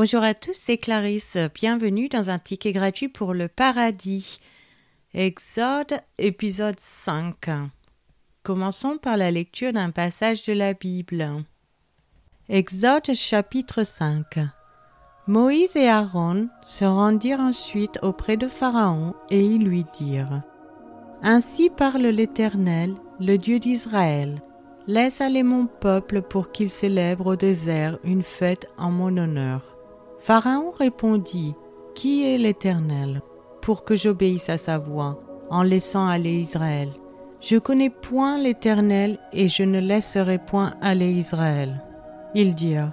Bonjour 0.00 0.22
à 0.22 0.32
tous, 0.32 0.54
c'est 0.54 0.76
Clarisse. 0.76 1.36
Bienvenue 1.56 2.08
dans 2.08 2.30
un 2.30 2.38
ticket 2.38 2.70
gratuit 2.70 3.08
pour 3.08 3.34
le 3.34 3.48
paradis. 3.48 4.38
Exode, 5.12 5.98
épisode 6.18 6.78
5. 6.78 7.34
Commençons 8.44 8.96
par 8.98 9.16
la 9.16 9.32
lecture 9.32 9.72
d'un 9.72 9.90
passage 9.90 10.44
de 10.44 10.52
la 10.52 10.72
Bible. 10.72 11.42
Exode 12.48 13.12
chapitre 13.12 13.82
5. 13.82 14.38
Moïse 15.26 15.74
et 15.74 15.88
Aaron 15.88 16.48
se 16.62 16.84
rendirent 16.84 17.40
ensuite 17.40 17.98
auprès 18.02 18.36
de 18.36 18.46
Pharaon 18.46 19.16
et 19.30 19.44
ils 19.44 19.64
lui 19.64 19.84
dirent 19.98 20.44
Ainsi 21.22 21.70
parle 21.70 22.06
l'Éternel, 22.06 22.94
le 23.18 23.36
Dieu 23.36 23.58
d'Israël. 23.58 24.40
Laisse 24.86 25.20
aller 25.20 25.42
mon 25.42 25.66
peuple 25.66 26.22
pour 26.22 26.52
qu'il 26.52 26.70
célèbre 26.70 27.26
au 27.26 27.36
désert 27.36 27.98
une 28.04 28.22
fête 28.22 28.68
en 28.78 28.92
mon 28.92 29.16
honneur. 29.16 29.77
Pharaon 30.18 30.70
répondit, 30.70 31.54
Qui 31.94 32.24
est 32.24 32.38
l'Éternel 32.38 33.22
pour 33.62 33.84
que 33.84 33.94
j'obéisse 33.94 34.48
à 34.48 34.56
sa 34.56 34.78
voix 34.78 35.20
en 35.50 35.62
laissant 35.62 36.06
aller 36.06 36.34
Israël? 36.34 36.90
Je 37.40 37.56
connais 37.56 37.90
point 37.90 38.36
l'Éternel 38.36 39.18
et 39.32 39.48
je 39.48 39.62
ne 39.62 39.78
laisserai 39.78 40.38
point 40.38 40.74
aller 40.82 41.12
Israël. 41.12 41.82
Ils 42.34 42.54
dirent, 42.54 42.92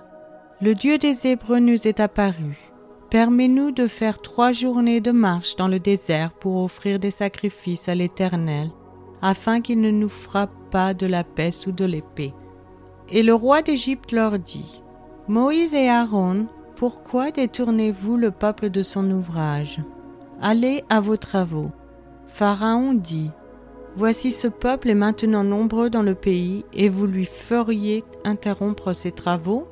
Le 0.61 0.75
Dieu 0.75 0.97
des 0.97 1.27
Hébreux 1.27 1.59
nous 1.59 1.87
est 1.87 1.99
apparu. 1.99 2.71
Permets-nous 3.09 3.71
de 3.71 3.87
faire 3.87 4.21
trois 4.21 4.51
journées 4.51 5.01
de 5.01 5.11
marche 5.11 5.55
dans 5.55 5.67
le 5.67 5.79
désert 5.79 6.31
pour 6.33 6.63
offrir 6.63 6.99
des 6.99 7.11
sacrifices 7.11 7.89
à 7.89 7.95
l'Éternel, 7.95 8.69
afin 9.21 9.61
qu'il 9.61 9.81
ne 9.81 9.91
nous 9.91 10.09
frappe 10.09 10.53
pas 10.69 10.93
de 10.93 11.07
la 11.07 11.23
peste 11.23 11.67
ou 11.67 11.71
de 11.71 11.85
l'épée. 11.85 12.33
Et 13.09 13.23
le 13.23 13.33
roi 13.33 13.61
d'Égypte 13.61 14.11
leur 14.11 14.37
dit, 14.37 14.81
Moïse 15.27 15.73
et 15.73 15.89
Aaron 15.89 16.47
pourquoi 16.75 17.31
détournez-vous 17.31 18.17
le 18.17 18.31
peuple 18.31 18.69
de 18.69 18.81
son 18.81 19.09
ouvrage? 19.09 19.79
Allez 20.41 20.83
à 20.89 20.99
vos 20.99 21.17
travaux. 21.17 21.71
Pharaon 22.27 22.93
dit 22.93 23.31
Voici 23.95 24.31
ce 24.31 24.49
peuple 24.49 24.89
est 24.89 24.95
maintenant 24.95 25.45
nombreux 25.45 25.89
dans 25.89 26.01
le 26.01 26.15
pays, 26.15 26.65
et 26.73 26.89
vous 26.89 27.07
lui 27.07 27.23
feriez 27.23 28.03
interrompre 28.25 28.91
ses 28.91 29.13
travaux? 29.13 29.69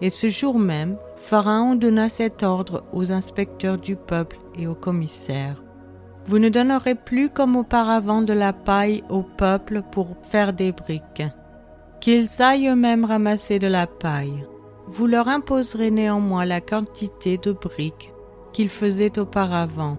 Et 0.00 0.10
ce 0.10 0.28
jour 0.28 0.58
même, 0.58 0.96
Pharaon 1.14 1.76
donna 1.76 2.08
cet 2.08 2.42
ordre 2.42 2.82
aux 2.92 3.12
inspecteurs 3.12 3.78
du 3.78 3.94
peuple 3.94 4.38
et 4.58 4.66
aux 4.66 4.74
commissaires. 4.74 5.62
Vous 6.26 6.40
ne 6.40 6.48
donnerez 6.48 6.96
plus 6.96 7.30
comme 7.30 7.54
auparavant 7.54 8.22
de 8.22 8.32
la 8.32 8.52
paille 8.52 9.04
au 9.10 9.22
peuple 9.22 9.82
pour 9.92 10.16
faire 10.22 10.52
des 10.52 10.72
briques. 10.72 11.22
Qu'ils 12.00 12.42
aillent 12.42 12.68
eux-mêmes 12.68 13.04
ramasser 13.04 13.60
de 13.60 13.68
la 13.68 13.86
paille. 13.86 14.44
Vous 14.92 15.06
leur 15.06 15.28
imposerez 15.28 15.90
néanmoins 15.90 16.44
la 16.44 16.60
quantité 16.60 17.38
de 17.38 17.52
briques 17.52 18.12
qu'ils 18.52 18.68
faisaient 18.68 19.18
auparavant. 19.18 19.96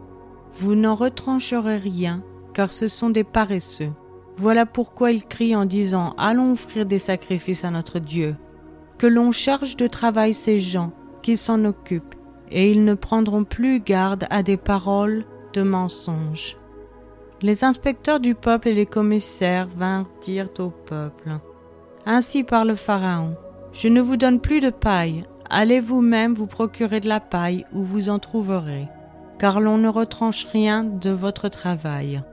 Vous 0.53 0.75
n'en 0.75 0.93
retrancherez 0.93 1.77
rien, 1.77 2.21
car 2.53 2.71
ce 2.71 2.87
sont 2.87 3.09
des 3.09 3.23
paresseux. 3.23 3.91
Voilà 4.37 4.67
pourquoi 4.67 5.11
ils 5.11 5.25
crient 5.25 5.55
en 5.55 5.65
disant 5.65 6.13
Allons 6.19 6.51
offrir 6.51 6.85
des 6.85 6.99
sacrifices 6.99 7.65
à 7.65 7.71
notre 7.71 7.97
Dieu. 7.97 8.35
Que 8.99 9.07
l'on 9.07 9.31
charge 9.31 9.77
de 9.77 9.87
travail 9.87 10.35
ces 10.35 10.59
gens, 10.59 10.91
qu'ils 11.23 11.39
s'en 11.39 11.65
occupent, 11.65 12.13
et 12.51 12.69
ils 12.69 12.85
ne 12.85 12.93
prendront 12.93 13.45
plus 13.45 13.79
garde 13.79 14.27
à 14.29 14.43
des 14.43 14.57
paroles 14.57 15.25
de 15.53 15.63
mensonges. 15.63 16.55
Les 17.41 17.63
inspecteurs 17.63 18.19
du 18.19 18.35
peuple 18.35 18.67
et 18.67 18.75
les 18.75 18.85
commissaires 18.85 19.67
vinrent 19.75 20.05
dire 20.21 20.49
au 20.59 20.69
peuple 20.69 21.39
Ainsi 22.05 22.43
parle 22.43 22.75
Pharaon 22.75 23.35
je 23.73 23.87
ne 23.87 24.01
vous 24.01 24.17
donne 24.17 24.39
plus 24.39 24.59
de 24.59 24.69
paille, 24.69 25.23
allez 25.49 25.79
vous-même 25.79 26.35
vous 26.35 26.47
procurer 26.47 26.99
de 26.99 27.09
la 27.09 27.19
paille 27.19 27.65
où 27.73 27.83
vous 27.83 28.09
en 28.09 28.19
trouverez, 28.19 28.87
car 29.39 29.59
l'on 29.59 29.77
ne 29.77 29.89
retranche 29.89 30.45
rien 30.45 30.83
de 30.83 31.09
votre 31.09 31.49
travail. 31.49 32.23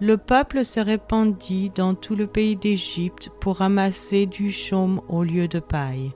Le 0.00 0.16
peuple 0.16 0.64
se 0.64 0.78
répandit 0.78 1.70
dans 1.74 1.94
tout 1.94 2.14
le 2.14 2.28
pays 2.28 2.54
d'Égypte 2.54 3.30
pour 3.40 3.56
ramasser 3.56 4.26
du 4.26 4.52
chaume 4.52 5.00
au 5.08 5.24
lieu 5.24 5.48
de 5.48 5.58
paille. 5.58 6.12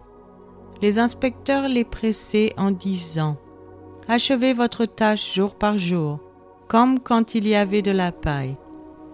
Les 0.81 1.01
inspecteurs 1.01 1.67
les 1.67 1.85
pressaient 1.85 2.53
en 2.57 2.71
disant 2.71 3.37
Achevez 4.07 4.53
votre 4.53 4.85
tâche 4.85 5.35
jour 5.35 5.57
par 5.57 5.79
jour, 5.79 6.21
comme 6.69 7.01
quand 7.01 7.35
il 7.35 7.49
y 7.49 7.57
avait 7.57 7.83
de 7.83 7.91
la 7.91 8.13
paille. 8.13 8.57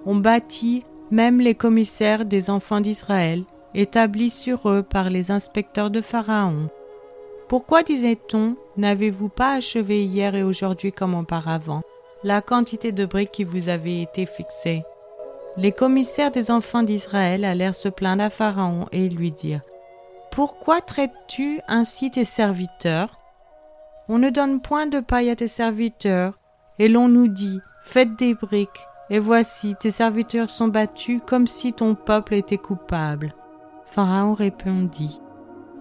On 0.05 0.17
bâtit 0.17 0.85
même 1.11 1.41
les 1.41 1.55
commissaires 1.55 2.27
des 2.27 2.51
enfants 2.51 2.81
d'Israël 2.81 3.45
établis 3.79 4.31
sur 4.31 4.69
eux 4.69 4.83
par 4.83 5.09
les 5.09 5.31
inspecteurs 5.31 5.91
de 5.91 6.01
Pharaon. 6.01 6.69
Pourquoi, 7.49 7.85
disait-on, 7.85 8.57
n'avez-vous 8.77 9.29
pas 9.29 9.53
achevé 9.53 10.05
hier 10.05 10.35
et 10.35 10.43
aujourd'hui 10.43 10.93
comme 10.93 11.15
auparavant 11.15 11.83
la 12.25 12.43
quantité 12.43 12.91
de 12.91 13.07
briques 13.07 13.31
qui 13.31 13.45
vous 13.45 13.69
avait 13.69 14.03
été 14.03 14.27
fixée 14.27 14.83
Les 15.57 15.71
commissaires 15.71 16.33
des 16.33 16.51
enfants 16.51 16.83
d'Israël 16.83 17.45
allèrent 17.45 17.77
se 17.77 17.89
plaindre 17.89 18.25
à 18.25 18.31
Pharaon 18.31 18.87
et 18.91 19.09
lui 19.09 19.31
dirent 19.31 19.63
Pourquoi 20.33 20.81
traites-tu 20.81 21.61
ainsi 21.69 22.11
tes 22.11 22.25
serviteurs? 22.25 23.21
On 24.09 24.19
ne 24.19 24.31
donne 24.31 24.61
point 24.61 24.89
de 24.89 24.99
paille 24.99 25.31
à 25.31 25.37
tes 25.37 25.47
serviteurs, 25.47 26.41
et 26.81 26.89
l'on 26.89 27.09
nous 27.09 27.29
dit 27.29 27.61
Faites 27.85 28.17
des 28.19 28.35
briques, 28.35 28.87
et 29.11 29.21
voici, 29.21 29.77
tes 29.79 29.93
serviteurs 29.93 30.51
sont 30.51 30.69
battus 30.69 31.21
comme 31.25 31.47
si 31.47 31.73
ton 31.73 31.95
peuple 31.95 32.35
était 32.35 32.59
coupable. 32.59 33.33
Pharaon 33.89 34.35
répondit 34.35 35.19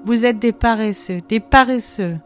Vous 0.05 0.25
êtes 0.25 0.39
des 0.39 0.53
paresseux, 0.53 1.21
des 1.27 1.41
paresseux. 1.41 2.17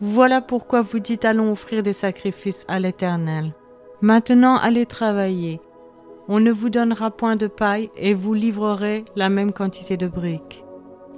Voilà 0.00 0.40
pourquoi 0.40 0.82
vous 0.82 0.98
dites 0.98 1.24
allons 1.24 1.52
offrir 1.52 1.84
des 1.84 1.92
sacrifices 1.92 2.64
à 2.66 2.80
l'Éternel. 2.80 3.54
Maintenant 4.00 4.56
allez 4.56 4.84
travailler. 4.84 5.60
On 6.26 6.40
ne 6.40 6.50
vous 6.50 6.70
donnera 6.70 7.12
point 7.12 7.36
de 7.36 7.46
paille 7.46 7.88
et 7.96 8.14
vous 8.14 8.34
livrerez 8.34 9.04
la 9.14 9.28
même 9.28 9.52
quantité 9.52 9.96
de 9.96 10.08
briques. 10.08 10.64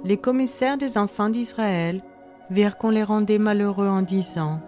Les 0.03 0.17
commissaires 0.17 0.77
des 0.77 0.99
enfants 0.99 1.29
d'Israël 1.29 2.03
virent 2.51 2.77
qu'on 2.77 2.91
les 2.91 3.03
rendait 3.03 3.39
malheureux 3.39 3.87
en 3.87 4.03
disant 4.03 4.61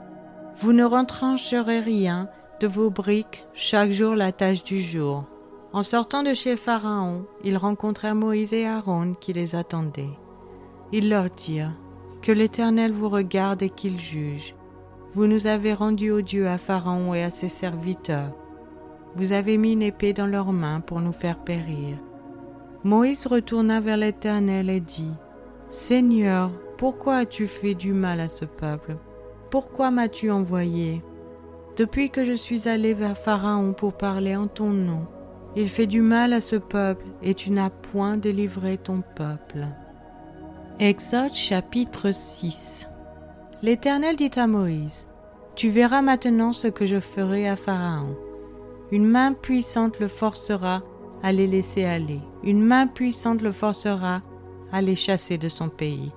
Vous 0.55 0.73
ne 0.73 0.83
retrancherez 0.83 1.79
rien 1.79 2.27
de 2.59 2.65
vos 2.65 2.89
briques 2.89 3.45
chaque 3.53 3.91
jour 3.91 4.15
la 4.15 4.31
tâche 4.31 4.63
du 4.63 4.79
jour. 4.79 5.25
En 5.73 5.83
sortant 5.83 6.23
de 6.23 6.33
chez 6.33 6.55
Pharaon, 6.55 7.25
ils 7.43 7.57
rencontrèrent 7.57 8.15
Moïse 8.15 8.53
et 8.53 8.65
Aaron 8.65 9.13
qui 9.19 9.33
les 9.33 9.55
attendaient. 9.55 10.17
Ils 10.93 11.09
leur 11.09 11.29
dirent 11.29 11.73
Que 12.21 12.31
l'Éternel 12.31 12.93
vous 12.93 13.09
regarde 13.09 13.61
et 13.61 13.69
qu'il 13.69 13.99
juge. 13.99 14.55
Vous 15.11 15.27
nous 15.27 15.47
avez 15.47 15.73
rendus 15.73 16.11
odieux 16.11 16.47
à 16.47 16.57
Pharaon 16.57 17.13
et 17.13 17.23
à 17.23 17.29
ses 17.29 17.49
serviteurs. 17.49 18.31
Vous 19.15 19.33
avez 19.33 19.57
mis 19.57 19.73
une 19.73 19.81
épée 19.81 20.13
dans 20.13 20.25
leurs 20.25 20.53
mains 20.53 20.79
pour 20.79 21.01
nous 21.01 21.11
faire 21.11 21.39
périr. 21.39 21.97
Moïse 22.83 23.27
retourna 23.27 23.79
vers 23.79 23.97
l'Éternel 23.97 24.69
et 24.69 24.79
dit 24.79 25.13
Seigneur, 25.69 26.51
pourquoi 26.77 27.17
as-tu 27.17 27.47
fait 27.47 27.73
du 27.73 27.91
mal 27.91 28.21
à 28.21 28.29
ce 28.29 28.45
peuple? 28.45 28.95
Pourquoi 29.49 29.91
m'as-tu 29.91 30.31
envoyé? 30.31 31.03
Depuis 31.75 32.09
que 32.09 32.23
je 32.23 32.33
suis 32.33 32.69
allé 32.69 32.93
vers 32.93 33.17
Pharaon 33.17 33.73
pour 33.73 33.93
parler 33.93 34.35
en 34.35 34.47
ton 34.47 34.69
nom, 34.69 35.05
il 35.59 35.69
fait 35.69 35.87
du 35.87 36.01
mal 36.01 36.33
à 36.33 36.39
ce 36.39 36.55
peuple, 36.55 37.05
et 37.23 37.33
tu 37.33 37.49
n'as 37.49 37.71
point 37.71 38.15
délivré 38.15 38.77
ton 38.77 39.01
peuple. 39.15 39.65
Exode 40.79 41.33
chapitre 41.33 42.11
6 42.11 42.87
L'Éternel 43.63 44.15
dit 44.15 44.29
à 44.35 44.45
Moïse, 44.45 45.07
Tu 45.55 45.69
verras 45.69 46.03
maintenant 46.03 46.53
ce 46.53 46.67
que 46.67 46.85
je 46.85 46.99
ferai 46.99 47.49
à 47.49 47.55
Pharaon. 47.55 48.15
Une 48.91 49.05
main 49.05 49.33
puissante 49.33 49.99
le 49.99 50.07
forcera 50.07 50.83
à 51.23 51.31
les 51.31 51.47
laisser 51.47 51.85
aller. 51.85 52.21
Une 52.43 52.61
main 52.61 52.85
puissante 52.85 53.41
le 53.41 53.51
forcera 53.51 54.21
à 54.71 54.83
les 54.83 54.95
chasser 54.95 55.39
de 55.39 55.49
son 55.49 55.69
pays. 55.69 56.11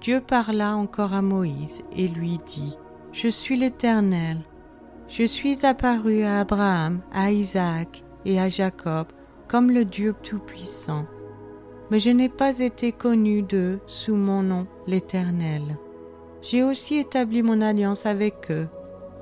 Dieu 0.00 0.20
parla 0.20 0.74
encore 0.74 1.14
à 1.14 1.22
Moïse 1.22 1.82
et 1.94 2.08
lui 2.08 2.38
dit, 2.44 2.76
Je 3.12 3.28
suis 3.28 3.56
l'Éternel. 3.56 4.38
Je 5.06 5.22
suis 5.22 5.64
apparu 5.64 6.22
à 6.24 6.40
Abraham, 6.40 7.00
à 7.12 7.30
Isaac 7.30 8.02
et 8.24 8.40
à 8.40 8.48
Jacob 8.48 9.06
comme 9.48 9.70
le 9.70 9.84
Dieu 9.84 10.14
Tout-Puissant. 10.22 11.06
Mais 11.90 11.98
je 11.98 12.10
n'ai 12.10 12.28
pas 12.28 12.60
été 12.60 12.92
connu 12.92 13.42
d'eux 13.42 13.80
sous 13.86 14.14
mon 14.14 14.42
nom, 14.42 14.66
l'Éternel. 14.86 15.76
J'ai 16.42 16.62
aussi 16.62 16.96
établi 16.96 17.42
mon 17.42 17.60
alliance 17.60 18.06
avec 18.06 18.50
eux 18.50 18.68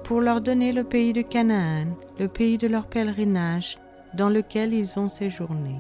pour 0.04 0.20
leur 0.20 0.40
donner 0.40 0.72
le 0.72 0.84
pays 0.84 1.12
de 1.12 1.22
Canaan, 1.22 1.96
le 2.18 2.28
pays 2.28 2.58
de 2.58 2.66
leur 2.66 2.86
pèlerinage, 2.86 3.78
dans 4.14 4.28
lequel 4.28 4.72
ils 4.72 4.98
ont 4.98 5.08
séjourné. 5.08 5.76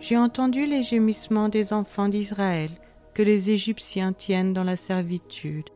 J'ai 0.00 0.16
entendu 0.16 0.64
les 0.64 0.82
gémissements 0.82 1.48
des 1.48 1.72
enfants 1.72 2.08
d'Israël 2.08 2.70
que 3.14 3.22
les 3.22 3.50
Égyptiens 3.50 4.12
tiennent 4.12 4.52
dans 4.52 4.64
la 4.64 4.76
servitude, 4.76 5.68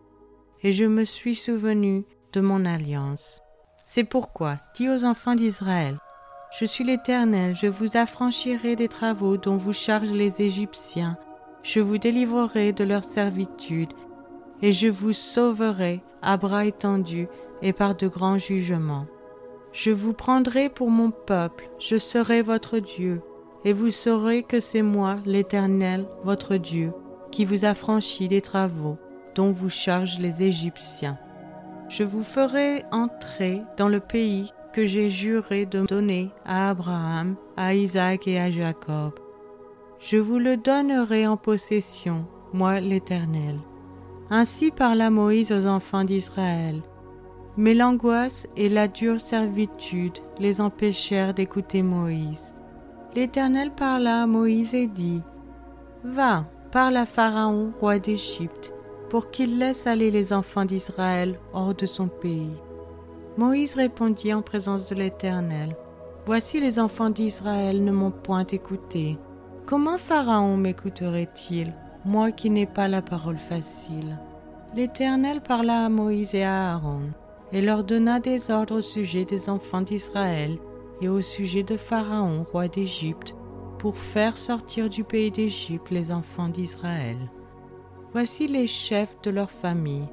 et 0.63 0.73
je 0.73 0.85
me 0.85 1.05
suis 1.05 1.35
souvenu 1.35 2.05
de 2.33 2.41
mon 2.41 2.65
alliance. 2.65 3.41
C'est 3.83 4.05
pourquoi, 4.05 4.57
dis 4.77 4.89
aux 4.89 5.05
enfants 5.05 5.35
d'Israël, 5.35 5.99
je 6.59 6.67
suis 6.67 6.85
l'Éternel, 6.85 7.55
je 7.55 7.67
vous 7.67 7.97
affranchirai 7.97 8.77
des 8.77 8.89
travaux 8.89 9.39
dont 9.39 9.57
vous 9.57 9.73
chargent 9.73 10.13
les 10.13 10.43
Égyptiens, 10.43 11.17
je 11.63 11.81
vous 11.81 11.97
délivrerai 11.97 12.73
de 12.73 12.85
leur 12.85 13.05
servitude, 13.05 13.93
et 14.61 14.71
je 14.71 14.89
vous 14.89 15.15
sauverai 15.15 16.03
à 16.21 16.37
bras 16.37 16.67
étendus 16.67 17.29
et 17.63 17.73
par 17.73 17.95
de 17.95 18.07
grands 18.07 18.37
jugements. 18.37 19.07
Je 19.73 19.91
vous 19.91 20.13
prendrai 20.13 20.69
pour 20.69 20.91
mon 20.91 21.11
peuple, 21.11 21.71
je 21.79 21.97
serai 21.97 22.43
votre 22.43 22.79
Dieu, 22.79 23.23
et 23.65 23.73
vous 23.73 23.91
saurez 23.91 24.43
que 24.43 24.61
c'est 24.61 24.83
moi, 24.83 25.17
l'Éternel, 25.25 26.07
votre 26.23 26.57
Dieu, 26.57 26.93
qui 27.31 27.47
vous 27.47 27.65
a 27.65 27.73
franchi 27.73 28.29
des 28.29 28.43
travaux 28.43 28.99
dont 29.35 29.53
vous 29.53 29.71
chargent 29.71 30.19
les 30.19 30.43
Égyptiens. 30.43 31.19
Je 31.89 32.05
vous 32.05 32.23
ferai 32.23 32.85
entrer 32.91 33.63
dans 33.79 33.89
le 33.89 34.01
pays 34.01 34.53
que 34.73 34.85
j'ai 34.85 35.11
juré 35.11 35.67
de 35.67 35.85
donner 35.87 36.31
à 36.45 36.71
Abraham, 36.71 37.37
à 37.57 37.75
Isaac 37.75 38.27
et 38.27 38.39
à 38.41 38.51
Jacob. 38.51 39.13
Je 39.99 40.17
vous 40.17 40.39
le 40.39 40.57
donnerai 40.57 41.27
en 41.27 41.37
possession, 41.37 42.25
moi 42.53 42.81
l'Éternel. 42.81 43.61
Ainsi 44.31 44.71
parla 44.71 45.11
Moïse 45.11 45.53
aux 45.53 45.67
enfants 45.67 46.05
d'Israël. 46.05 46.83
Mais 47.57 47.75
l'angoisse 47.75 48.49
et 48.57 48.69
la 48.69 48.89
dure 48.89 49.21
servitude 49.21 50.19
les 50.41 50.61
empêchèrent 50.61 51.35
d'écouter 51.35 51.83
Moïse. 51.83 52.55
L'Éternel 53.15 53.71
parla 53.71 54.23
à 54.23 54.27
Moïse 54.27 54.75
et 54.75 54.87
dit, 54.87 55.21
Va, 56.03 56.47
parle 56.71 56.97
à 56.97 57.05
Pharaon, 57.05 57.73
roi 57.79 57.99
d'Égypte, 57.99 58.73
pour 59.11 59.31
qu'il 59.31 59.59
laisse 59.59 59.87
aller 59.87 60.11
les 60.11 60.33
enfants 60.33 60.65
d'Israël 60.65 61.39
hors 61.53 61.75
de 61.75 61.85
son 61.85 62.09
pays. 62.09 62.57
Moïse 63.37 63.77
répondit 63.77 64.35
en 64.35 64.43
présence 64.43 64.89
de 64.89 64.95
l'Éternel, 64.95 65.75
Voici 66.25 66.61
les 66.61 66.79
enfants 66.79 67.11
d'Israël 67.11 67.83
ne 67.83 67.91
m'ont 67.91 68.13
point 68.13 68.47
écouté. 68.47 69.19
Comment 69.67 69.99
Pharaon 69.99 70.57
m'écouterait-il, 70.57 71.75
moi 72.05 72.31
qui 72.31 72.49
n'ai 72.49 72.67
pas 72.67 72.87
la 72.87 73.03
parole 73.03 73.39
facile? 73.39 74.19
L'Éternel 74.77 75.41
parla 75.41 75.85
à 75.85 75.89
Moïse 75.89 76.35
et 76.35 76.45
à 76.45 76.75
Aaron, 76.75 77.11
et 77.53 77.61
leur 77.61 77.83
donna 77.83 78.21
des 78.21 78.51
ordres 78.53 78.77
au 78.77 78.81
sujet 78.81 79.25
des 79.25 79.49
enfants 79.49 79.83
d'Israël 79.83 80.59
et 81.01 81.09
au 81.09 81.21
sujet 81.21 81.65
de 81.65 81.77
Pharaon, 81.77 82.45
roi 82.45 82.69
d'Égypte, 82.69 83.35
pour 83.79 83.97
faire 83.97 84.39
sortir 84.39 84.89
du 84.89 85.03
pays 85.03 85.33
d'Égypte 85.33 85.91
les 85.91 86.13
enfants 86.13 86.49
d'Israël. 86.49 87.17
Voici 88.13 88.47
les 88.47 88.69
chefs 88.69 89.21
de 89.23 89.31
leur 89.31 89.51
famille. 89.51 90.07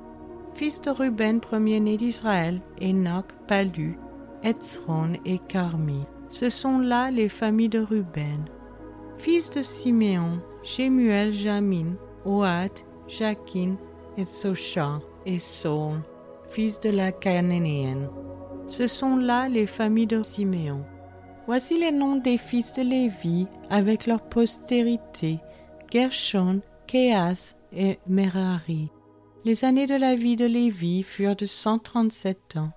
Fils 0.54 0.82
de 0.82 0.90
Ruben, 0.90 1.40
premier-né 1.40 1.98
d'Israël, 1.98 2.62
Enoch, 2.82 3.28
Palu, 3.48 3.98
Etzron 4.44 5.14
et 5.26 5.40
Carmi. 5.40 6.06
Ce 6.30 6.50
sont 6.50 6.80
là 6.80 7.12
les 7.12 7.30
familles 7.30 7.70
de 7.70 7.80
Ruben. 7.80 8.46
Fils 9.18 9.50
de 9.52 9.62
Siméon, 9.62 10.40
Jémuel, 10.64 11.32
Jamin, 11.32 11.96
Oat, 12.26 12.86
Jakin, 13.08 13.76
et 14.18 14.26
et 15.26 15.40
Saul 15.40 16.02
fils 16.50 16.80
de 16.80 16.90
la 16.90 17.12
Cananéenne. 17.12 18.10
Ce 18.68 18.88
sont 18.88 19.16
là 19.16 19.48
les 19.48 19.66
familles 19.66 20.08
de 20.08 20.22
Siméon. 20.22 20.84
Voici 21.48 21.80
les 21.80 21.92
noms 21.92 22.18
des 22.18 22.38
fils 22.38 22.74
de 22.74 22.84
Lévi 22.84 23.48
avec 23.70 24.06
leur 24.06 24.22
postérité, 24.22 25.40
Gershon, 25.92 26.62
Kéas 26.86 27.56
et 27.74 28.00
Merari. 28.08 28.92
Les 29.46 29.64
années 29.64 29.86
de 29.86 29.96
la 29.96 30.16
vie 30.16 30.36
de 30.36 30.46
Lévi 30.46 31.02
furent 31.02 31.36
de 31.36 31.46
137 31.46 32.58
ans. 32.58 32.72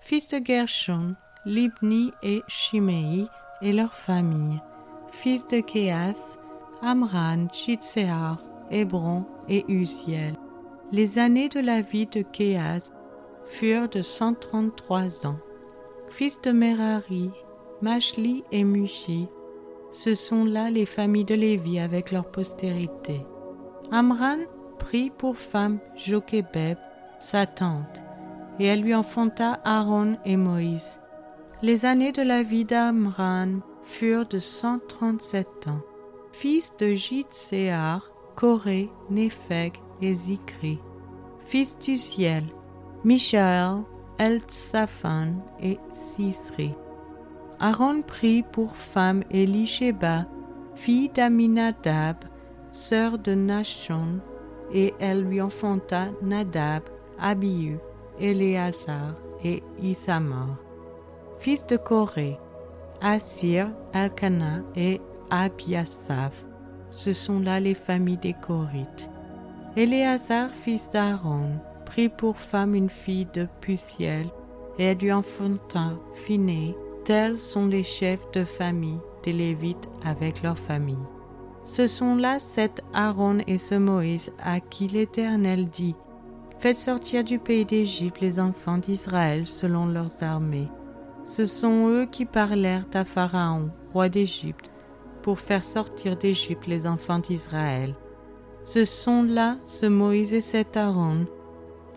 Fils 0.00 0.28
de 0.28 0.40
Gershon, 0.44 1.16
Libni 1.44 2.12
et 2.22 2.42
Shimei 2.46 3.26
et 3.60 3.72
leurs 3.72 3.94
familles. 3.94 4.60
Fils 5.10 5.44
de 5.46 5.58
Kéath, 5.58 6.38
Amran, 6.80 7.48
Chitsear, 7.52 8.40
Hébron 8.70 9.24
et 9.48 9.64
Uziel. 9.66 10.36
Les 10.92 11.18
années 11.18 11.48
de 11.48 11.58
la 11.58 11.80
vie 11.80 12.06
de 12.06 12.22
Kéas 12.22 12.92
furent 13.44 13.88
de 13.88 14.00
133 14.00 15.26
ans. 15.26 15.40
Fils 16.08 16.40
de 16.40 16.52
Merari, 16.52 17.32
Mashli 17.82 18.44
et 18.52 18.62
Mushi, 18.62 19.26
ce 19.90 20.14
sont 20.14 20.44
là 20.44 20.70
les 20.70 20.86
familles 20.86 21.24
de 21.24 21.34
Lévi 21.34 21.80
avec 21.80 22.12
leur 22.12 22.30
postérité. 22.30 23.26
Amran 23.90 24.38
prit 24.78 25.10
pour 25.10 25.36
femme 25.36 25.78
Jochebed, 25.94 26.78
sa 27.18 27.46
tante, 27.46 28.02
et 28.58 28.66
elle 28.66 28.82
lui 28.82 28.94
enfanta 28.94 29.60
Aaron 29.64 30.16
et 30.24 30.36
Moïse. 30.36 31.00
Les 31.62 31.84
années 31.86 32.12
de 32.12 32.22
la 32.22 32.42
vie 32.42 32.64
d'Amran 32.64 33.60
furent 33.82 34.26
de 34.26 34.38
137 34.38 35.68
ans. 35.68 35.80
Fils 36.32 36.76
de 36.76 36.88
Jitséar, 36.88 38.10
Coré, 38.34 38.90
Népheg 39.08 39.74
et 40.02 40.14
Zikri. 40.14 40.78
Fils 41.46 41.78
d'Uziel, 41.78 42.44
Michaël, 43.04 43.82
Eltsaphan 44.18 45.36
et 45.60 45.78
Sisri. 45.90 46.74
Aaron 47.58 48.02
prit 48.02 48.42
pour 48.42 48.76
femme 48.76 49.22
Elisheba, 49.30 50.26
fille 50.74 51.08
d'Aminadab, 51.08 52.16
sœur 52.70 53.18
de 53.18 53.34
Nachon, 53.34 54.20
et 54.72 54.94
elle 54.98 55.22
lui 55.22 55.40
enfanta 55.40 56.06
Nadab, 56.22 56.82
Abihu, 57.18 57.78
Éléazar 58.18 59.14
et 59.44 59.62
Ithamar. 59.82 60.56
Fils 61.38 61.66
de 61.66 61.76
Corée, 61.76 62.38
Assir, 63.00 63.68
Elkana 63.92 64.62
et 64.74 65.00
Abiasaph. 65.30 66.44
Ce 66.90 67.12
sont 67.12 67.40
là 67.40 67.60
les 67.60 67.74
familles 67.74 68.16
des 68.16 68.34
Corites. 68.34 69.10
Éléazar, 69.76 70.50
fils 70.50 70.88
d'Aaron, 70.88 71.50
prit 71.84 72.08
pour 72.08 72.38
femme 72.38 72.74
une 72.74 72.88
fille 72.88 73.28
de 73.34 73.46
Puthiel, 73.60 74.26
et 74.78 74.84
elle 74.84 74.98
lui 74.98 75.12
enfanta 75.12 75.92
Phiné. 76.14 76.74
Tels 77.04 77.38
sont 77.40 77.66
les 77.66 77.84
chefs 77.84 78.30
de 78.32 78.44
famille 78.44 78.98
des 79.22 79.32
Lévites 79.32 79.88
avec 80.04 80.42
leur 80.42 80.58
famille. 80.58 80.96
Ce 81.66 81.88
sont 81.88 82.14
là 82.14 82.38
sept 82.38 82.80
Aaron 82.94 83.38
et 83.48 83.58
ce 83.58 83.74
Moïse 83.74 84.30
à 84.38 84.60
qui 84.60 84.86
l'Éternel 84.86 85.68
dit 85.68 85.96
Faites 86.60 86.76
sortir 86.76 87.24
du 87.24 87.40
pays 87.40 87.66
d'Égypte 87.66 88.20
les 88.20 88.38
enfants 88.38 88.78
d'Israël 88.78 89.46
selon 89.46 89.86
leurs 89.86 90.22
armées. 90.22 90.68
Ce 91.24 91.44
sont 91.44 91.88
eux 91.88 92.06
qui 92.06 92.24
parlèrent 92.24 92.86
à 92.94 93.04
Pharaon, 93.04 93.70
roi 93.92 94.08
d'Égypte, 94.08 94.70
pour 95.22 95.40
faire 95.40 95.64
sortir 95.64 96.16
d'Égypte 96.16 96.68
les 96.68 96.86
enfants 96.86 97.18
d'Israël. 97.18 97.96
Ce 98.62 98.84
sont 98.84 99.24
là 99.24 99.56
ce 99.64 99.86
Moïse 99.86 100.32
et 100.32 100.40
cet 100.40 100.76
Aaron 100.76 101.26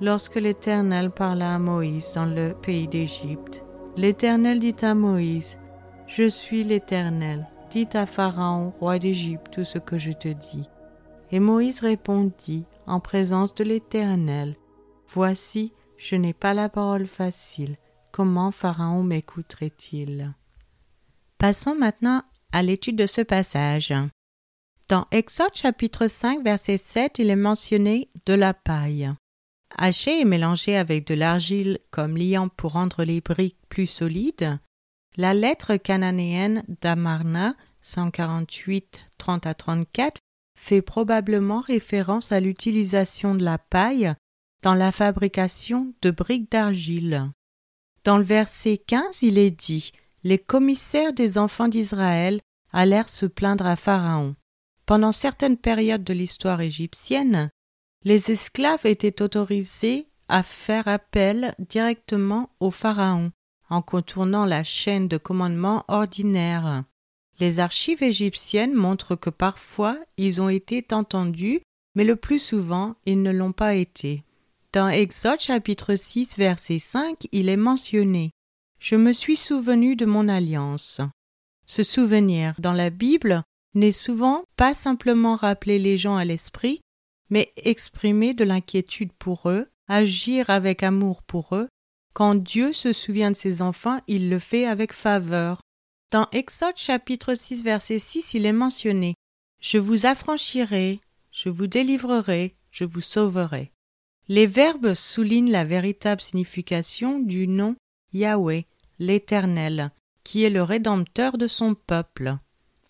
Lorsque 0.02 0.36
l'Éternel 0.36 1.12
parla 1.12 1.56
à 1.56 1.60
Moïse 1.60 2.14
dans 2.14 2.26
le 2.26 2.54
pays 2.54 2.88
d'Égypte, 2.88 3.64
l'Éternel 3.98 4.58
dit 4.60 4.76
à 4.82 4.96
Moïse, 4.96 5.60
Je 6.08 6.28
suis 6.28 6.64
l'Éternel, 6.64 7.48
dis 7.70 7.88
à 7.94 8.06
Pharaon, 8.06 8.72
roi 8.80 9.00
d'Égypte, 9.00 9.52
tout 9.52 9.64
ce 9.64 9.78
que 9.78 9.98
je 9.98 10.12
te 10.12 10.28
dis. 10.28 10.68
Et 11.32 11.40
Moïse 11.40 11.82
répondit, 11.82 12.66
en 12.88 13.00
présence 13.00 13.54
de 13.56 13.64
l'Éternel, 13.64 14.56
Voici, 15.12 15.74
je 15.98 16.16
n'ai 16.16 16.34
pas 16.34 16.54
la 16.54 16.70
parole 16.70 17.08
facile, 17.08 17.78
comment 18.12 18.52
Pharaon 18.52 19.02
m'écouterait-il? 19.02 20.34
Passons 21.40 21.76
maintenant 21.76 22.22
à 22.52 22.62
l'étude 22.62 22.96
de 22.96 23.08
ce 23.08 23.22
passage. 23.22 23.94
Dans 24.88 25.08
Exode 25.10 25.56
chapitre 25.56 26.08
5 26.08 26.44
verset 26.44 26.78
7, 26.78 27.20
il 27.20 27.32
est 27.32 27.36
mentionné 27.36 28.10
de 28.28 28.34
la 28.34 28.54
paille. 28.54 29.12
Haché 29.78 30.20
et 30.20 30.26
mélangé 30.26 30.76
avec 30.76 31.08
de 31.08 31.16
l'argile 31.16 31.80
comme 31.90 32.18
liant 32.18 32.50
pour 32.50 32.74
rendre 32.74 33.04
les 33.04 33.22
briques 33.22 33.58
plus 33.70 33.88
solides, 33.88 34.60
la 35.20 35.34
lettre 35.34 35.76
cananéenne 35.76 36.64
d'Amarna 36.80 37.54
148 37.82 39.02
30 39.18 39.48
à 39.48 39.54
34 39.54 40.22
fait 40.58 40.82
probablement 40.82 41.60
référence 41.60 42.32
à 42.32 42.40
l'utilisation 42.40 43.36
de 43.36 43.44
la 43.44 43.58
paille 43.58 44.14
dans 44.64 44.76
la 44.76 44.94
fabrication 44.94 45.94
de 46.02 46.12
briques 46.12 46.50
d'argile. 46.50 47.30
Dans 48.06 48.18
le 48.18 48.24
verset 48.24 48.78
15, 48.78 49.24
il 49.24 49.38
est 49.38 49.52
dit 49.52 49.92
Les 50.24 50.40
commissaires 50.40 51.12
des 51.12 51.38
enfants 51.38 51.68
d'Israël 51.68 52.40
allèrent 52.72 53.10
se 53.10 53.26
plaindre 53.26 53.66
à 53.66 53.76
Pharaon. 53.76 54.38
Pendant 54.86 55.12
certaines 55.12 55.58
périodes 55.58 56.06
de 56.06 56.14
l'histoire 56.14 56.62
égyptienne, 56.62 57.50
les 58.06 58.32
esclaves 58.32 58.86
étaient 58.86 59.22
autorisés 59.22 60.08
à 60.30 60.44
faire 60.44 60.88
appel 60.88 61.56
directement 61.60 62.52
au 62.62 62.72
Pharaon, 62.72 63.34
en 63.70 63.82
contournant 63.82 64.46
la 64.46 64.64
chaîne 64.64 65.08
de 65.08 65.18
commandement 65.18 65.86
ordinaire. 65.88 66.84
Les 67.40 67.60
archives 67.60 68.04
égyptiennes 68.04 68.74
montrent 68.74 69.16
que 69.16 69.30
parfois 69.30 69.98
ils 70.18 70.42
ont 70.42 70.50
été 70.50 70.86
entendus, 70.92 71.62
mais 71.96 72.04
le 72.04 72.16
plus 72.16 72.40
souvent 72.40 72.96
ils 73.06 73.22
ne 73.22 73.32
l'ont 73.32 73.54
pas 73.54 73.76
été. 73.76 74.24
Dans 74.74 74.90
Exode 74.90 75.40
chapitre 75.40 75.96
6 75.96 76.38
verset 76.38 76.80
5, 76.80 77.28
il 77.32 77.50
est 77.50 77.58
mentionné 77.58 78.32
Je 78.80 78.96
me 78.96 79.14
suis 79.14 79.38
souvenu 79.38 79.96
de 79.96 80.06
mon 80.06 80.28
alliance. 80.28 81.02
Ce 81.66 81.84
souvenir 81.84 82.56
dans 82.60 82.74
la 82.74 82.90
Bible 82.90 83.44
n'est 83.74 83.92
souvent 83.92 84.44
pas 84.58 84.74
simplement 84.74 85.36
rappeler 85.36 85.80
les 85.80 85.98
gens 85.98 86.18
à 86.18 86.26
l'esprit, 86.26 86.82
mais 87.30 87.52
exprimer 87.56 88.34
de 88.34 88.44
l'inquiétude 88.44 89.12
pour 89.14 89.50
eux, 89.50 89.68
agir 89.88 90.50
avec 90.50 90.84
amour 90.84 91.24
pour 91.24 91.56
eux. 91.56 91.70
Quand 92.14 92.36
Dieu 92.36 92.74
se 92.74 92.94
souvient 92.94 93.32
de 93.32 93.36
ses 93.36 93.62
enfants, 93.62 94.00
il 94.08 94.30
le 94.30 94.40
fait 94.40 94.66
avec 94.66 94.94
faveur. 94.94 95.62
Dans 96.12 96.28
Exode 96.32 96.78
chapitre 96.78 97.36
6 97.36 97.64
verset 97.64 98.00
6, 98.00 98.34
il 98.34 98.46
est 98.46 98.52
mentionné 98.52 99.16
Je 99.60 99.78
vous 99.78 100.06
affranchirai, 100.06 101.00
je 101.32 101.50
vous 101.50 101.68
délivrerai, 101.68 102.56
je 102.72 102.84
vous 102.84 103.02
sauverai. 103.02 103.72
Les 104.28 104.46
verbes 104.46 104.94
soulignent 104.94 105.52
la 105.52 105.64
véritable 105.64 106.22
signification 106.22 107.20
du 107.20 107.48
nom 107.48 107.76
Yahweh, 108.14 108.66
l'Éternel, 109.00 109.92
qui 110.24 110.44
est 110.44 110.50
le 110.50 110.64
Rédempteur 110.64 111.38
de 111.38 111.48
son 111.48 111.76
peuple. 111.76 112.38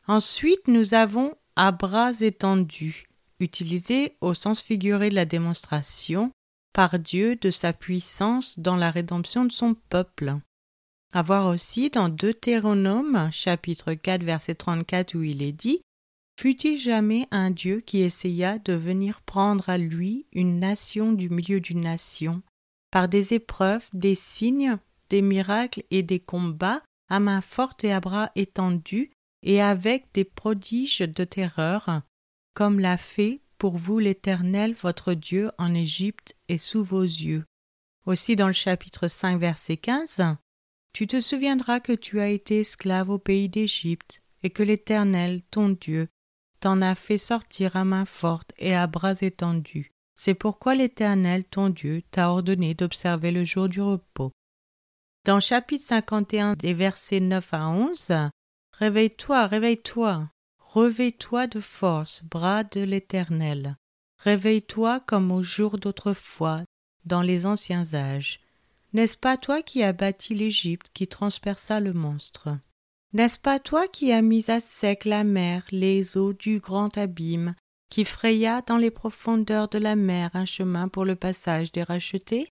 Ensuite, 0.08 0.68
nous 0.68 0.94
avons 0.94 1.36
à 1.56 1.72
bras 1.72 2.12
étendus, 2.22 3.10
utilisé 3.40 4.16
au 4.22 4.34
sens 4.34 4.62
figuré 4.62 5.10
de 5.10 5.16
la 5.16 5.26
démonstration 5.26 6.32
par 6.80 6.98
Dieu 6.98 7.36
de 7.36 7.50
sa 7.50 7.74
puissance 7.74 8.58
dans 8.58 8.78
la 8.78 8.90
rédemption 8.90 9.44
de 9.44 9.52
son 9.52 9.74
peuple. 9.90 10.38
À 11.12 11.22
voir 11.22 11.48
aussi 11.48 11.90
dans 11.90 12.08
Deutéronome 12.08 13.28
chapitre 13.34 13.96
4 13.96 14.24
verset 14.24 14.56
34 14.56 15.14
où 15.16 15.24
il 15.24 15.44
est 15.44 15.52
dit 15.52 15.82
Fut-il 16.40 16.80
jamais 16.80 17.28
un 17.32 17.52
Dieu 17.52 17.82
qui 17.82 18.00
essaya 18.00 18.60
de 18.60 18.72
venir 18.72 19.20
prendre 19.24 19.68
à 19.68 19.78
lui 19.78 20.26
une 20.32 20.58
nation 20.58 21.12
du 21.12 21.30
milieu 21.30 21.60
d'une 21.60 21.82
nation, 21.82 22.42
par 22.92 23.10
des 23.10 23.34
épreuves, 23.34 23.90
des 23.92 24.16
signes, 24.16 24.78
des 25.10 25.22
miracles 25.22 25.84
et 25.92 26.02
des 26.02 26.22
combats, 26.22 26.82
à 27.10 27.20
main 27.20 27.42
forte 27.42 27.84
et 27.84 27.92
à 27.92 28.00
bras 28.00 28.32
étendus, 28.38 29.12
et 29.44 29.62
avec 29.62 30.06
des 30.14 30.24
prodiges 30.24 31.00
de 31.00 31.26
terreur, 31.26 32.04
comme 32.54 32.80
l'a 32.80 32.96
fait 32.96 33.42
pour 33.60 33.78
vous 33.78 34.00
l'Éternel 34.00 34.74
votre 34.74 35.14
Dieu 35.14 35.52
en 35.58 35.76
Égypte 35.76 36.36
et 36.48 36.58
sous 36.58 36.84
vos 36.84 37.04
yeux. 37.04 37.46
Aussi 38.06 38.36
dans 38.36 38.48
le 38.48 38.54
chapitre 38.54 39.08
5 39.08 39.38
verset 39.38 39.78
15, 39.78 40.24
Tu 40.94 41.06
te 41.06 41.22
souviendras 41.22 41.82
que 41.82 41.92
tu 41.92 42.20
as 42.20 42.30
été 42.30 42.62
esclave 42.62 43.10
au 43.10 43.20
pays 43.20 43.50
d'Égypte, 43.50 44.24
et 44.42 44.50
que 44.50 44.64
l'Éternel, 44.64 45.42
ton 45.52 45.70
Dieu, 45.70 46.08
t'en 46.62 46.82
a 46.82 46.96
fait 46.96 47.18
sortir 47.18 47.76
à 47.76 47.84
main 47.84 48.06
forte 48.06 48.54
et 48.58 48.74
à 48.74 48.88
bras 48.88 49.22
étendus. 49.22 49.92
C'est 50.16 50.34
pourquoi 50.34 50.74
l'Éternel, 50.74 51.44
ton 51.44 51.70
Dieu, 51.70 52.02
t'a 52.12 52.30
ordonné 52.30 52.74
d'observer 52.74 53.32
le 53.32 53.44
jour 53.44 53.70
du 53.70 53.82
repos. 53.82 54.32
Dans 55.26 55.42
chapitre 55.42 55.86
51 55.86 56.54
des 56.54 56.74
versets 56.74 57.20
9 57.20 57.54
à 57.54 57.68
11, 57.68 58.14
Réveille-toi, 58.74 59.46
réveille-toi, 59.46 60.30
revêt-toi 60.74 61.48
de 61.48 61.60
force, 61.60 62.24
bras 62.24 62.64
de 62.64 62.82
l'Éternel. 62.82 63.76
Réveille-toi 64.20 65.00
comme 65.00 65.32
au 65.32 65.42
jour 65.42 65.80
d'autrefois, 65.80 66.64
dans 67.06 67.24
les 67.24 67.48
anciens 67.48 67.96
âges. 67.96 68.40
N'est-ce 68.94 69.18
pas 69.18 69.38
toi 69.38 69.64
qui 69.64 69.82
as 69.82 69.94
bâti 69.94 70.36
l'Égypte, 70.36 70.92
qui 70.94 71.08
transperça 71.08 71.80
le 71.80 71.94
monstre? 71.94 72.50
N'est-ce 73.14 73.40
pas 73.40 73.58
toi 73.58 73.88
qui 73.88 74.12
as 74.12 74.22
mis 74.22 74.52
à 74.52 74.60
sec 74.60 75.06
la 75.06 75.24
mer, 75.24 75.66
les 75.72 76.18
eaux 76.18 76.34
du 76.34 76.60
grand 76.60 76.96
abîme, 77.00 77.56
qui 77.90 78.06
fraya 78.06 78.62
dans 78.62 78.78
les 78.78 78.92
profondeurs 78.92 79.70
de 79.70 79.80
la 79.80 79.96
mer 79.96 80.30
un 80.36 80.46
chemin 80.46 80.88
pour 80.88 81.04
le 81.04 81.16
passage 81.16 81.72
des 81.72 81.82
rachetés? 81.82 82.52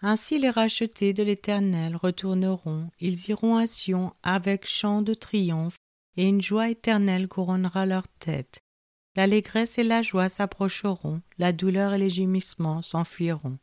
Ainsi 0.00 0.38
les 0.38 0.50
rachetés 0.50 1.12
de 1.12 1.24
l'Éternel 1.24 1.96
retourneront, 1.96 2.88
ils 3.00 3.30
iront 3.30 3.56
à 3.56 3.66
Sion 3.66 4.12
avec 4.22 4.64
chant 4.64 5.02
de 5.02 5.14
triomphe, 5.14 5.74
et 6.18 6.28
une 6.28 6.42
joie 6.42 6.68
éternelle 6.68 7.28
couronnera 7.28 7.86
leur 7.86 8.08
tête. 8.08 8.58
L'allégresse 9.14 9.78
et 9.78 9.84
la 9.84 10.02
joie 10.02 10.28
s'approcheront, 10.28 11.22
la 11.38 11.52
douleur 11.52 11.94
et 11.94 11.98
les 11.98 12.10
gémissements 12.10 12.82
s'enfuiront. 12.82 13.58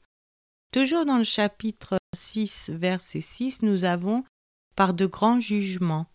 Toujours 0.71 1.05
dans 1.05 1.17
le 1.17 1.25
chapitre 1.25 1.97
6, 2.15 2.71
verset 2.73 3.19
6, 3.19 3.61
nous 3.61 3.83
avons, 3.83 4.23
par 4.77 4.93
de 4.93 5.05
grands 5.05 5.41
jugements, 5.41 6.07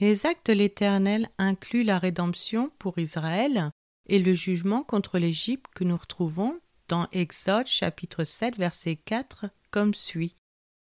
les 0.00 0.26
actes 0.26 0.48
de 0.48 0.54
l'Éternel 0.54 1.30
incluent 1.38 1.84
la 1.84 2.00
rédemption 2.00 2.70
pour 2.80 2.98
Israël 2.98 3.70
et 4.08 4.18
le 4.18 4.34
jugement 4.34 4.82
contre 4.82 5.18
l'Égypte 5.18 5.66
que 5.72 5.84
nous 5.84 5.96
retrouvons 5.96 6.58
dans 6.88 7.06
Exode 7.12 7.66
chapitre 7.66 8.24
7 8.24 8.58
verset 8.58 8.96
4 8.96 9.46
comme 9.70 9.94
suit. 9.94 10.34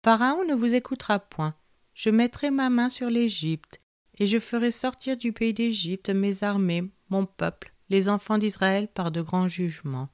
Pharaon 0.03 0.45
ne 0.45 0.53
vous 0.53 0.75
écoutera 0.75 1.19
point. 1.19 1.55
Je 1.95 2.11
mettrai 2.11 2.51
ma 2.51 2.69
main 2.69 2.89
sur 2.89 3.09
l'Égypte, 3.09 3.81
et 4.19 4.27
je 4.27 4.39
ferai 4.39 4.71
sortir 4.71 5.17
du 5.17 5.33
pays 5.33 5.53
d'Égypte 5.53 6.09
mes 6.09 6.43
armées, 6.43 6.83
mon 7.09 7.25
peuple, 7.25 7.73
les 7.89 8.09
enfants 8.09 8.37
d'Israël 8.37 8.87
par 8.87 9.11
de 9.11 9.21
grands 9.21 9.47
jugements. 9.47 10.09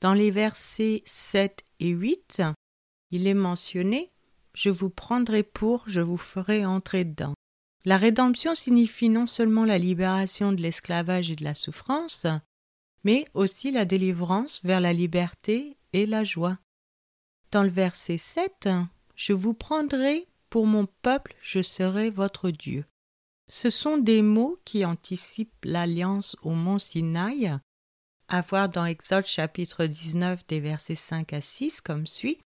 Dans 0.00 0.12
les 0.12 0.30
versets 0.30 1.02
7 1.06 1.64
et 1.80 1.88
8, 1.88 2.42
il 3.10 3.26
est 3.26 3.34
mentionné 3.34 4.12
Je 4.52 4.70
vous 4.70 4.90
prendrai 4.90 5.42
pour, 5.42 5.84
je 5.86 6.00
vous 6.00 6.16
ferai 6.16 6.64
entrer 6.64 7.04
dedans. 7.04 7.34
La 7.84 7.98
rédemption 7.98 8.54
signifie 8.54 9.08
non 9.08 9.26
seulement 9.26 9.64
la 9.64 9.78
libération 9.78 10.52
de 10.52 10.62
l'esclavage 10.62 11.30
et 11.30 11.36
de 11.36 11.44
la 11.44 11.54
souffrance, 11.54 12.26
mais 13.04 13.26
aussi 13.34 13.70
la 13.70 13.84
délivrance 13.84 14.62
vers 14.64 14.80
la 14.80 14.92
liberté 14.92 15.76
et 15.92 16.06
la 16.06 16.24
joie. 16.24 16.58
Dans 17.50 17.62
le 17.62 17.68
verset 17.68 18.18
7, 18.18 18.68
Je 19.14 19.32
vous 19.32 19.54
prendrai 19.54 20.26
pour 20.50 20.66
mon 20.66 20.86
peuple, 21.02 21.34
je 21.40 21.62
serai 21.62 22.10
votre 22.10 22.50
Dieu. 22.50 22.84
Ce 23.50 23.70
sont 23.70 23.98
des 23.98 24.22
mots 24.22 24.58
qui 24.64 24.84
anticipent 24.84 25.64
l'alliance 25.64 26.36
au 26.42 26.50
mont 26.50 26.78
Sinaï, 26.78 27.58
à 28.28 28.40
voir 28.40 28.68
dans 28.68 28.86
Exode 28.86 29.26
chapitre 29.26 29.84
19 29.84 30.46
des 30.46 30.60
versets 30.60 30.94
5 30.94 31.32
à 31.32 31.40
6 31.40 31.80
comme 31.80 32.06
suit. 32.06 32.40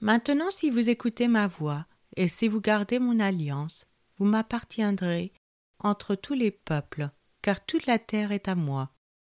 Maintenant 0.00 0.50
si 0.50 0.70
vous 0.70 0.88
écoutez 0.88 1.28
ma 1.28 1.46
voix, 1.46 1.86
et 2.16 2.28
si 2.28 2.48
vous 2.48 2.60
gardez 2.60 2.98
mon 2.98 3.20
alliance, 3.20 3.86
vous 4.16 4.24
m'appartiendrez 4.24 5.32
entre 5.80 6.14
tous 6.14 6.34
les 6.34 6.50
peuples, 6.50 7.10
car 7.42 7.64
toute 7.64 7.86
la 7.86 7.98
terre 7.98 8.32
est 8.32 8.48
à 8.48 8.54
moi. 8.54 8.90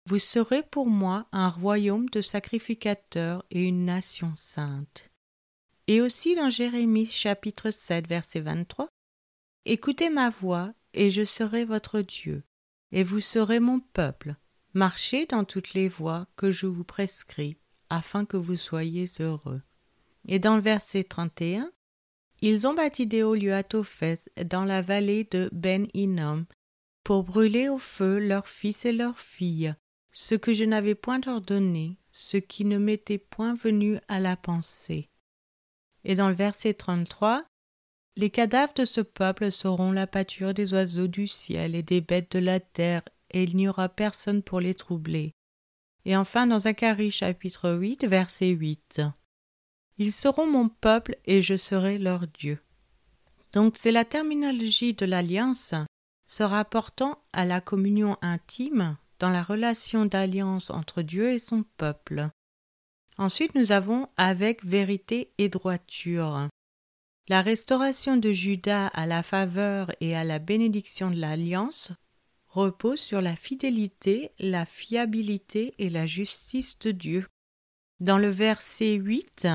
Vous 0.09 0.19
serez 0.19 0.63
pour 0.63 0.87
moi 0.87 1.27
un 1.33 1.49
royaume 1.49 2.09
de 2.11 2.21
sacrificateurs 2.21 3.45
et 3.51 3.63
une 3.63 3.85
nation 3.85 4.33
sainte. 4.37 5.11
Et 5.89 6.01
aussi 6.01 6.35
dans 6.37 6.51
Jérémie 6.51 7.07
chapitre 7.07 7.71
7 7.71 8.07
verset 8.07 8.41
23, 8.41 8.89
Écoutez 9.65 10.11
ma 10.11 10.31
voix, 10.31 10.73
et 10.97 11.11
je 11.11 11.23
serai 11.23 11.65
votre 11.65 12.01
Dieu, 12.01 12.43
et 12.93 13.05
vous 13.05 13.21
serez 13.21 13.61
mon 13.61 13.81
peuple. 13.81 14.37
Marchez 14.75 15.27
dans 15.27 15.45
toutes 15.45 15.75
les 15.75 15.89
voies 15.89 16.27
que 16.37 16.51
je 16.51 16.67
vous 16.67 16.85
prescris, 16.85 17.57
afin 17.89 18.25
que 18.25 18.37
vous 18.37 18.57
soyez 18.57 19.05
heureux. 19.21 19.63
Et 20.27 20.39
dans 20.39 20.57
le 20.57 20.63
verset 20.63 21.05
31, 21.05 21.71
ils 22.43 22.67
ont 22.67 22.75
bâti 22.75 23.07
des 23.07 23.23
hauts 23.23 23.35
lieux 23.35 23.55
à 23.55 23.63
Tophès, 23.63 24.29
dans 24.45 24.65
la 24.65 24.83
vallée 24.83 25.25
de 25.31 25.49
Ben 25.53 25.87
Hinnom, 25.95 26.45
pour 27.05 27.23
brûler 27.23 27.69
au 27.69 27.79
feu 27.79 28.19
leurs 28.19 28.49
fils 28.49 28.85
et 28.85 28.93
leurs 28.93 29.19
filles, 29.19 29.75
ce 30.11 30.35
que 30.35 30.53
je 30.53 30.65
n'avais 30.65 30.95
point 30.95 31.21
ordonné, 31.27 31.99
ce 32.13 32.37
qui 32.37 32.65
ne 32.65 32.79
m'était 32.79 33.19
point 33.19 33.55
venu 33.55 33.99
à 34.09 34.19
la 34.19 34.37
pensée. 34.37 35.09
Et 36.05 36.15
dans 36.15 36.29
le 36.29 36.35
verset 36.35 36.75
33, 36.75 37.45
les 38.17 38.31
cadavres 38.31 38.73
de 38.75 38.85
ce 38.85 39.03
peuple 39.03 39.53
seront 39.53 39.93
la 39.93 40.07
pâture 40.07 40.55
des 40.55 40.73
oiseaux 40.73 41.07
du 41.07 41.27
ciel 41.27 41.75
et 41.75 41.83
des 41.83 42.01
bêtes 42.01 42.33
de 42.33 42.39
la 42.39 42.61
terre, 42.61 43.03
et 43.31 43.43
il 43.43 43.57
n'y 43.57 43.69
aura 43.69 43.89
personne 43.89 44.43
pour 44.43 44.61
les 44.61 44.75
troubler. 44.75 45.33
Et 46.07 46.17
enfin 46.17 46.47
dans 46.47 46.61
Zacharie 46.61 47.11
chapitre 47.11 47.73
8, 47.73 48.07
verset 48.07 48.49
8. 48.49 49.03
Ils 49.99 50.13
seront 50.13 50.47
mon 50.47 50.69
peuple 50.69 51.17
et 51.25 51.43
je 51.43 51.57
serai 51.57 51.99
leur 51.99 52.27
Dieu. 52.27 52.59
Donc 53.53 53.77
c'est 53.77 53.93
la 53.93 54.05
terminologie 54.05 54.95
de 54.95 55.05
l'alliance 55.05 55.75
se 56.27 56.43
rapportant 56.43 57.19
à 57.33 57.45
la 57.45 57.61
communion 57.61 58.17
intime 58.23 58.97
dans 59.19 59.31
la 59.31 59.43
relation 59.43 60.07
d'alliance 60.07 60.71
entre 60.71 61.03
Dieu 61.03 61.33
et 61.33 61.39
son 61.39 61.65
peuple. 61.77 62.29
Ensuite 63.19 63.55
nous 63.55 63.73
avons 63.73 64.09
avec 64.17 64.65
vérité 64.65 65.33
et 65.39 65.49
droiture. 65.49 66.49
La 67.29 67.43
restauration 67.43 68.17
de 68.17 68.31
Judas 68.31 68.87
à 68.87 69.05
la 69.05 69.25
faveur 69.25 69.91
et 70.01 70.15
à 70.15 70.23
la 70.23 70.39
bénédiction 70.39 71.11
de 71.11 71.17
l'alliance 71.17 71.91
repose 72.47 73.01
sur 73.01 73.21
la 73.21 73.35
fidélité, 73.35 74.31
la 74.39 74.65
fiabilité 74.65 75.75
et 75.79 75.91
la 75.91 76.07
justice 76.07 76.79
de 76.79 76.93
Dieu. 76.93 77.27
Dans 77.99 78.19
le 78.19 78.29
verset 78.29 78.93
8, 78.93 79.49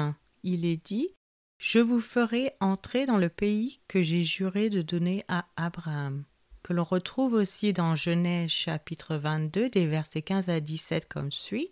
il 0.44 0.66
est 0.66 0.86
dit 0.86 1.16
Je 1.60 1.80
vous 1.80 2.02
ferai 2.02 2.52
entrer 2.60 3.06
dans 3.06 3.18
le 3.18 3.30
pays 3.30 3.80
que 3.88 4.02
j'ai 4.02 4.24
juré 4.24 4.70
de 4.70 4.82
donner 4.82 5.24
à 5.30 5.46
Abraham, 5.56 6.26
que 6.64 6.74
l'on 6.74 6.84
retrouve 6.84 7.36
aussi 7.36 7.72
dans 7.72 7.96
Genèse 7.96 8.52
chapitre 8.52 9.16
22 9.16 9.70
des 9.70 9.88
versets 9.88 10.24
15 10.24 10.50
à 10.50 10.60
17 10.60 11.08
comme 11.08 11.32
suit. 11.32 11.72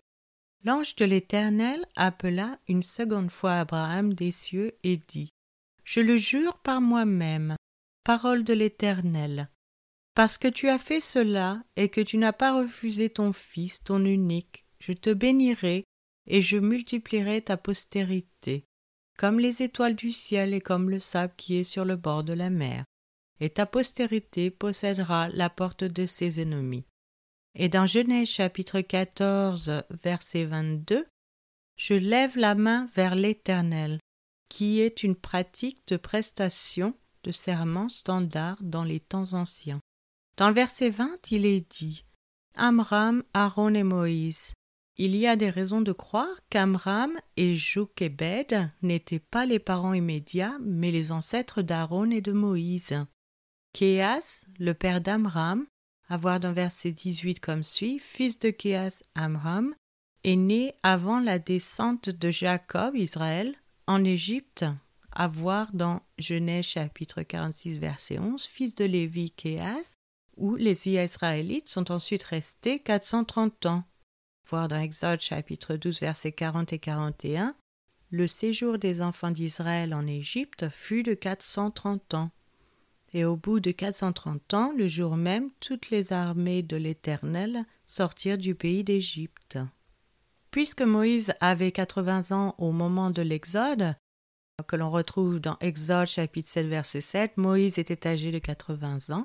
L'ange 0.63 0.95
de 0.95 1.03
l'Éternel 1.03 1.85
appela 1.97 2.57
une 2.69 2.83
seconde 2.83 3.31
fois 3.31 3.55
Abraham 3.55 4.13
des 4.13 4.31
cieux 4.31 4.77
et 4.83 4.95
dit 4.95 5.33
Je 5.89 6.01
le 6.01 6.17
jure 6.17 6.59
par 6.59 6.81
moi-même, 6.81 7.55
parole 8.03 8.43
de 8.43 8.53
l'Éternel, 8.53 9.49
parce 10.13 10.37
que 10.37 10.47
tu 10.47 10.69
as 10.69 10.77
fait 10.77 11.01
cela 11.01 11.63
et 11.77 11.89
que 11.89 11.99
tu 11.99 12.19
n'as 12.19 12.31
pas 12.31 12.55
refusé 12.55 13.09
ton 13.09 13.33
fils, 13.33 13.83
ton 13.83 14.05
unique, 14.05 14.67
je 14.77 14.93
te 14.93 15.09
bénirai 15.09 15.85
et 16.27 16.41
je 16.41 16.57
multiplierai 16.59 17.41
ta 17.41 17.57
postérité, 17.57 18.65
comme 19.17 19.39
les 19.39 19.63
étoiles 19.63 19.95
du 19.95 20.11
ciel 20.11 20.53
et 20.53 20.61
comme 20.61 20.91
le 20.91 20.99
sable 20.99 21.33
qui 21.37 21.55
est 21.55 21.63
sur 21.63 21.85
le 21.85 21.95
bord 21.95 22.23
de 22.23 22.33
la 22.33 22.51
mer. 22.51 22.85
Et 23.39 23.49
ta 23.49 23.65
postérité 23.65 24.51
possédera 24.51 25.29
la 25.29 25.49
porte 25.49 25.85
de 25.85 26.05
ses 26.05 26.39
ennemis. 26.39 26.85
Et 27.55 27.67
dans 27.67 27.87
Genèse 27.87 28.29
chapitre 28.29 28.81
14, 28.81 29.81
verset 30.03 30.45
22, 30.45 31.07
Je 31.77 31.95
lève 31.95 32.37
la 32.37 32.53
main 32.53 32.87
vers 32.93 33.15
l'Éternel, 33.15 33.97
qui 34.49 34.81
est 34.81 35.03
une 35.03 35.15
pratique 35.15 35.87
de 35.87 35.97
prestation 35.97 36.93
de 37.23 37.31
serment 37.31 37.89
standard 37.89 38.57
dans 38.61 38.83
les 38.83 38.99
temps 38.99 39.33
anciens. 39.33 39.79
Dans 40.37 40.47
le 40.47 40.55
verset 40.55 40.89
20, 40.89 41.31
il 41.31 41.45
est 41.45 41.69
dit 41.71 42.05
Amram, 42.55 43.23
Aaron 43.33 43.73
et 43.73 43.83
Moïse. 43.83 44.53
Il 44.97 45.15
y 45.15 45.27
a 45.27 45.35
des 45.35 45.49
raisons 45.49 45.81
de 45.81 45.93
croire 45.93 46.41
qu'Amram 46.49 47.13
et 47.37 47.55
Jochebed 47.55 48.69
n'étaient 48.81 49.19
pas 49.19 49.45
les 49.45 49.59
parents 49.59 49.93
immédiats, 49.93 50.57
mais 50.61 50.91
les 50.91 51.11
ancêtres 51.11 51.61
d'Aaron 51.61 52.09
et 52.11 52.21
de 52.21 52.33
Moïse. 52.33 52.93
Kéas, 53.73 54.45
le 54.57 54.73
père 54.73 54.99
d'Amram, 54.99 55.65
à 56.09 56.17
voir 56.17 56.39
dans 56.39 56.51
verset 56.51 56.91
18 56.91 57.39
comme 57.39 57.63
suit, 57.63 57.99
fils 57.99 58.39
de 58.39 58.49
Kéas 58.49 59.03
Amram, 59.15 59.75
est 60.23 60.35
né 60.35 60.73
avant 60.83 61.19
la 61.19 61.39
descente 61.39 62.09
de 62.09 62.29
Jacob, 62.29 62.95
Israël, 62.95 63.55
en 63.89 64.03
Égypte, 64.03 64.65
à 65.11 65.27
voir 65.27 65.73
dans 65.73 66.03
Genèse 66.19 66.65
chapitre 66.65 67.23
46 67.23 67.79
verset 67.79 68.19
11, 68.19 68.45
fils 68.45 68.75
de 68.75 68.85
Lévi 68.85 69.31
Kéas, 69.31 69.95
où 70.37 70.55
les 70.55 70.87
Israélites 70.87 71.67
sont 71.67 71.91
ensuite 71.91 72.21
restés 72.21 72.77
430 72.77 73.65
ans. 73.65 73.83
Voir 74.47 74.67
dans 74.67 74.79
Exode 74.79 75.21
chapitre 75.21 75.75
12 75.75 76.01
versets 76.01 76.31
40 76.31 76.71
et 76.71 76.77
41, 76.77 77.55
le 78.11 78.27
séjour 78.27 78.77
des 78.77 79.01
enfants 79.01 79.31
d'Israël 79.31 79.95
en 79.95 80.05
Égypte 80.05 80.69
fut 80.69 81.01
de 81.01 81.15
430 81.15 82.13
ans. 82.13 82.29
Et 83.13 83.25
au 83.25 83.37
bout 83.37 83.59
de 83.59 83.71
430 83.71 84.53
ans, 84.53 84.71
le 84.71 84.87
jour 84.87 85.17
même, 85.17 85.49
toutes 85.61 85.89
les 85.89 86.13
armées 86.13 86.61
de 86.61 86.77
l'Éternel 86.77 87.65
sortirent 87.85 88.37
du 88.37 88.53
pays 88.53 88.83
d'Égypte. 88.83 89.57
Puisque 90.51 90.81
Moïse 90.81 91.33
avait 91.39 91.71
80 91.71 92.31
ans 92.31 92.55
au 92.57 92.71
moment 92.71 93.11
de 93.11 93.21
l'Exode, 93.21 93.95
que 94.67 94.75
l'on 94.75 94.89
retrouve 94.89 95.39
dans 95.39 95.57
Exode 95.61 96.07
chapitre 96.07 96.49
7 96.49 96.67
verset 96.67 97.01
7, 97.01 97.37
Moïse 97.37 97.77
était 97.77 98.07
âgé 98.07 98.31
de 98.31 98.39
80 98.39 99.15
ans. 99.15 99.23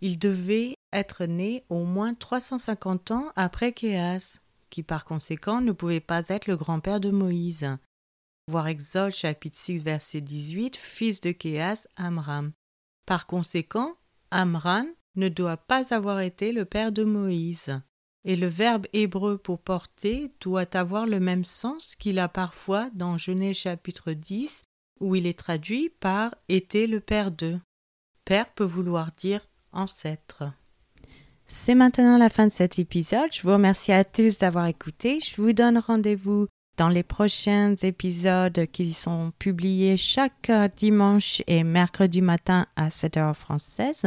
Il 0.00 0.18
devait 0.18 0.74
être 0.92 1.24
né 1.24 1.64
au 1.68 1.84
moins 1.84 2.14
350 2.14 3.10
ans 3.10 3.32
après 3.36 3.72
Kéas, 3.72 4.40
qui 4.70 4.82
par 4.82 5.04
conséquent 5.04 5.60
ne 5.60 5.72
pouvait 5.72 6.00
pas 6.00 6.28
être 6.28 6.46
le 6.46 6.56
grand-père 6.56 7.00
de 7.00 7.10
Moïse. 7.10 7.66
Voir 8.48 8.68
Exode 8.68 9.12
chapitre 9.12 9.58
6 9.58 9.82
verset 9.82 10.20
18, 10.20 10.76
fils 10.76 11.20
de 11.20 11.32
Kéas, 11.32 11.86
Amram. 11.96 12.52
Par 13.06 13.26
conséquent, 13.26 13.94
Amran 14.30 14.86
ne 15.16 15.28
doit 15.28 15.56
pas 15.56 15.94
avoir 15.94 16.20
été 16.20 16.52
le 16.52 16.64
père 16.64 16.92
de 16.92 17.04
Moïse. 17.04 17.80
Et 18.24 18.36
le 18.36 18.46
verbe 18.46 18.86
hébreu 18.92 19.38
pour 19.38 19.58
porter 19.58 20.30
doit 20.40 20.76
avoir 20.76 21.06
le 21.06 21.20
même 21.20 21.44
sens 21.44 21.96
qu'il 21.96 22.18
a 22.18 22.28
parfois 22.28 22.90
dans 22.94 23.16
Genèse 23.16 23.56
chapitre 23.56 24.12
10, 24.12 24.62
où 25.00 25.16
il 25.16 25.26
est 25.26 25.38
traduit 25.38 25.90
par 26.00 26.34
était 26.48 26.86
le 26.86 27.00
père 27.00 27.30
de. 27.30 27.58
Père 28.24 28.50
peut 28.52 28.64
vouloir 28.64 29.10
dire 29.16 29.46
ancêtre. 29.72 30.44
C'est 31.46 31.74
maintenant 31.74 32.18
la 32.18 32.28
fin 32.28 32.46
de 32.46 32.52
cet 32.52 32.78
épisode. 32.78 33.32
Je 33.32 33.42
vous 33.42 33.52
remercie 33.52 33.92
à 33.92 34.04
tous 34.04 34.38
d'avoir 34.38 34.66
écouté. 34.66 35.18
Je 35.18 35.40
vous 35.40 35.52
donne 35.52 35.78
rendez-vous 35.78 36.46
dans 36.76 36.88
les 36.88 37.02
prochains 37.02 37.74
épisodes 37.82 38.66
qui 38.72 38.92
sont 38.92 39.32
publiés 39.38 39.96
chaque 39.96 40.52
dimanche 40.76 41.42
et 41.46 41.64
mercredi 41.64 42.22
matin 42.22 42.66
à 42.76 42.90
7 42.90 43.16
heures 43.16 43.36
française. 43.36 44.06